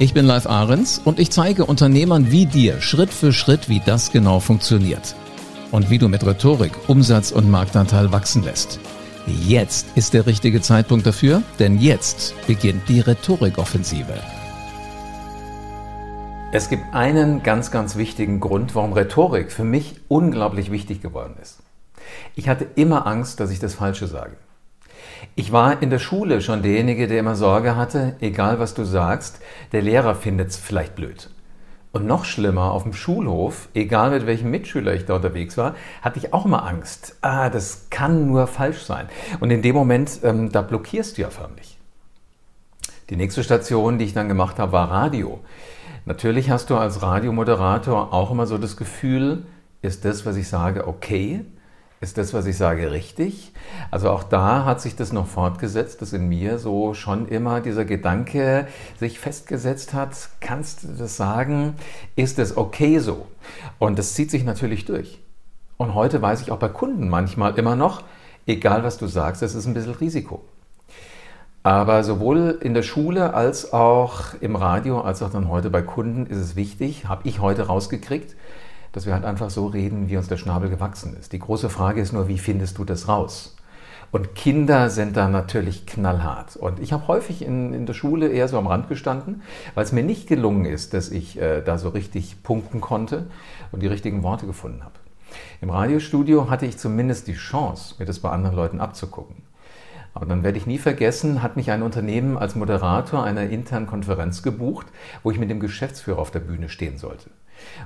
[0.00, 4.12] Ich bin Live Ahrens und ich zeige Unternehmern wie dir Schritt für Schritt, wie das
[4.12, 5.16] genau funktioniert.
[5.72, 8.78] Und wie du mit Rhetorik Umsatz und Marktanteil wachsen lässt.
[9.26, 14.14] Jetzt ist der richtige Zeitpunkt dafür, denn jetzt beginnt die Rhetorikoffensive.
[16.52, 21.58] Es gibt einen ganz, ganz wichtigen Grund, warum Rhetorik für mich unglaublich wichtig geworden ist.
[22.36, 24.36] Ich hatte immer Angst, dass ich das Falsche sage.
[25.34, 29.40] Ich war in der Schule schon derjenige, der immer Sorge hatte, egal was du sagst,
[29.72, 31.30] der Lehrer findet es vielleicht blöd.
[31.90, 36.18] Und noch schlimmer, auf dem Schulhof, egal mit welchem Mitschüler ich da unterwegs war, hatte
[36.18, 37.16] ich auch immer Angst.
[37.22, 39.08] Ah, das kann nur falsch sein.
[39.40, 41.78] Und in dem Moment, ähm, da blockierst du ja förmlich.
[43.10, 45.40] Die nächste Station, die ich dann gemacht habe, war Radio.
[46.04, 49.44] Natürlich hast du als Radiomoderator auch immer so das Gefühl,
[49.80, 51.44] ist das, was ich sage, okay?
[52.00, 53.52] Ist das, was ich sage, richtig?
[53.90, 57.84] Also auch da hat sich das noch fortgesetzt, dass in mir so schon immer dieser
[57.84, 58.68] Gedanke
[59.00, 61.74] sich festgesetzt hat, kannst du das sagen?
[62.14, 63.26] Ist es okay so?
[63.80, 65.20] Und das zieht sich natürlich durch.
[65.76, 68.04] Und heute weiß ich auch bei Kunden manchmal immer noch,
[68.46, 70.44] egal was du sagst, es ist ein bisschen Risiko.
[71.64, 76.26] Aber sowohl in der Schule als auch im Radio, als auch dann heute bei Kunden
[76.26, 78.36] ist es wichtig, habe ich heute rausgekriegt,
[78.92, 81.32] dass wir halt einfach so reden, wie uns der Schnabel gewachsen ist.
[81.32, 83.56] Die große Frage ist nur, wie findest du das raus?
[84.10, 86.56] Und Kinder sind da natürlich knallhart.
[86.56, 89.42] Und ich habe häufig in, in, der Schule eher so am Rand gestanden,
[89.74, 93.26] weil es mir nicht gelungen ist, dass ich äh, da so richtig punkten konnte
[93.70, 94.94] und die richtigen Worte gefunden habe.
[95.60, 99.36] Im Radiostudio hatte ich zumindest die Chance, mir das bei anderen Leuten abzugucken.
[100.14, 104.42] Aber dann werde ich nie vergessen, hat mich ein Unternehmen als Moderator einer internen Konferenz
[104.42, 104.86] gebucht,
[105.22, 107.30] wo ich mit dem Geschäftsführer auf der Bühne stehen sollte.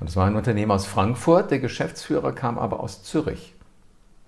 [0.00, 3.54] Und es war ein Unternehmen aus Frankfurt, der Geschäftsführer kam aber aus Zürich.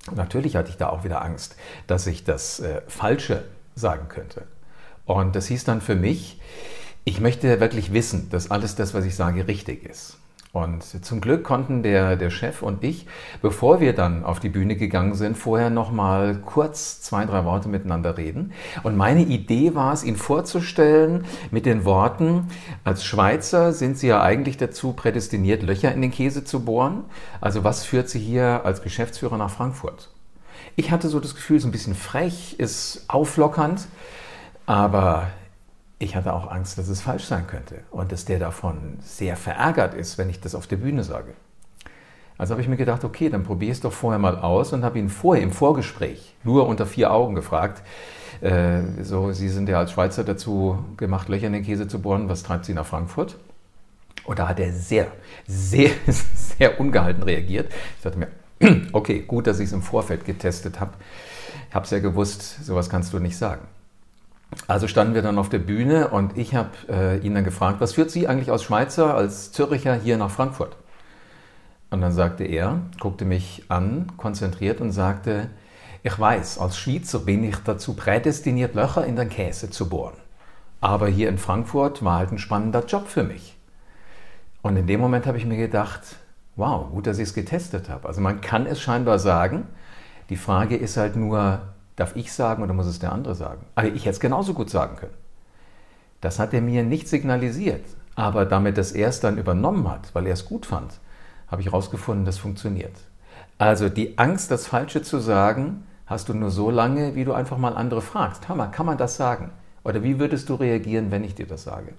[0.09, 1.57] Und natürlich hatte ich da auch wieder Angst,
[1.87, 4.45] dass ich das äh, Falsche sagen könnte.
[5.05, 6.41] Und das hieß dann für mich,
[7.05, 10.19] ich möchte wirklich wissen, dass alles das, was ich sage, richtig ist.
[10.53, 13.07] Und zum Glück konnten der, der Chef und ich,
[13.41, 17.69] bevor wir dann auf die Bühne gegangen sind, vorher noch mal kurz zwei, drei Worte
[17.69, 18.53] miteinander reden.
[18.83, 22.49] Und meine Idee war es, ihn vorzustellen mit den Worten,
[22.83, 27.05] als Schweizer sind Sie ja eigentlich dazu prädestiniert, Löcher in den Käse zu bohren.
[27.41, 30.11] Also was führt Sie hier als Geschäftsführer nach Frankfurt?
[30.75, 33.87] Ich hatte so das Gefühl, es ist ein bisschen frech, ist auflockernd,
[34.67, 35.29] aber
[36.01, 39.93] ich hatte auch Angst, dass es falsch sein könnte und dass der davon sehr verärgert
[39.93, 41.35] ist, wenn ich das auf der Bühne sage.
[42.39, 44.99] Also habe ich mir gedacht, okay, dann probier es doch vorher mal aus und habe
[44.99, 47.83] ihn vorher im Vorgespräch nur unter vier Augen gefragt.
[48.41, 52.31] Äh, so, Sie sind ja als Schweizer dazu gemacht, Löcher in den Käse zu bohren.
[52.31, 53.37] Was treibt Sie nach Frankfurt?
[54.25, 55.09] Und da hat er sehr,
[55.47, 57.71] sehr, sehr ungehalten reagiert.
[57.99, 58.29] Ich dachte mir,
[58.95, 60.93] okay, gut, dass ich es im Vorfeld getestet habe.
[61.69, 63.69] Ich habe es ja gewusst, sowas kannst du nicht sagen.
[64.67, 67.95] Also standen wir dann auf der Bühne und ich habe äh, ihn dann gefragt, was
[67.95, 70.77] führt Sie eigentlich als Schweizer, als Zürcher hier nach Frankfurt?
[71.91, 75.51] Und dann sagte er, guckte mich an, konzentriert und sagte,
[76.03, 80.15] ich weiß, als Schweizer bin ich dazu prädestiniert, Löcher in den Käse zu bohren.
[80.81, 83.57] Aber hier in Frankfurt war halt ein spannender Job für mich.
[84.63, 86.17] Und in dem Moment habe ich mir gedacht,
[86.57, 88.09] wow, gut, dass ich es getestet habe.
[88.09, 89.67] Also man kann es scheinbar sagen.
[90.31, 91.61] Die Frage ist halt nur,
[91.97, 93.67] Darf ich sagen oder muss es der andere sagen?
[93.75, 95.15] Aber ich hätte es genauso gut sagen können.
[96.21, 97.85] Das hat er mir nicht signalisiert.
[98.17, 101.01] Aber damit das er es dann übernommen hat, weil er es gut fand,
[101.49, 102.95] habe ich herausgefunden, das funktioniert.
[103.59, 107.57] Also die Angst, das Falsche zu sagen, hast du nur so lange, wie du einfach
[107.57, 108.49] mal andere fragst.
[108.49, 109.51] Mal, kann man das sagen?
[109.85, 111.95] Oder wie würdest du reagieren, wenn ich dir das sage?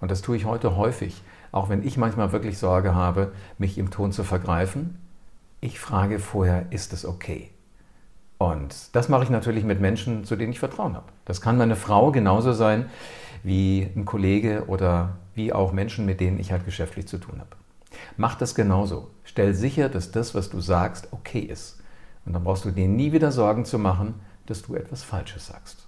[0.00, 1.22] Und das tue ich heute häufig,
[1.52, 4.98] auch wenn ich manchmal wirklich Sorge habe, mich im Ton zu vergreifen.
[5.60, 7.53] Ich frage vorher, ist es okay?
[8.38, 11.06] Und das mache ich natürlich mit Menschen, zu denen ich Vertrauen habe.
[11.24, 12.86] Das kann meine Frau genauso sein
[13.42, 17.50] wie ein Kollege oder wie auch Menschen, mit denen ich halt geschäftlich zu tun habe.
[18.16, 19.10] Mach das genauso.
[19.24, 21.80] Stell sicher, dass das, was du sagst, okay ist.
[22.24, 24.14] Und dann brauchst du dir nie wieder Sorgen zu machen,
[24.46, 25.86] dass du etwas Falsches sagst.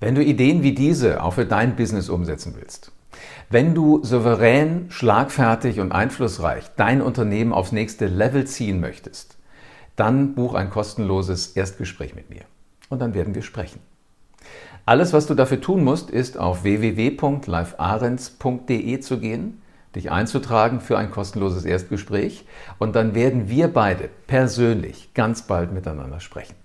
[0.00, 2.92] Wenn du Ideen wie diese auch für dein Business umsetzen willst,
[3.50, 9.36] wenn du souverän, schlagfertig und einflussreich dein Unternehmen aufs nächste Level ziehen möchtest,
[9.96, 12.44] dann buch ein kostenloses Erstgespräch mit mir
[12.88, 13.80] und dann werden wir sprechen.
[14.84, 19.62] Alles, was du dafür tun musst, ist auf www.livearens.de zu gehen,
[19.94, 22.44] dich einzutragen für ein kostenloses Erstgespräch
[22.78, 26.56] und dann werden wir beide persönlich ganz bald miteinander sprechen.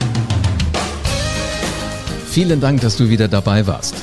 [2.25, 3.93] Vielen Dank, dass du wieder dabei warst.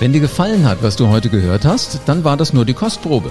[0.00, 3.30] Wenn dir gefallen hat, was du heute gehört hast, dann war das nur die Kostprobe.